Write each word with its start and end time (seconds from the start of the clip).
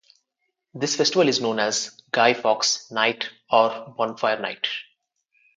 This 0.73 0.95
festival 0.95 1.27
is 1.27 1.41
known 1.41 1.59
as 1.59 1.91
Guy 2.11 2.33
Fawkes 2.33 2.89
Night 2.89 3.29
or 3.51 3.93
Bonfire 3.95 4.39
Night. 4.39 4.65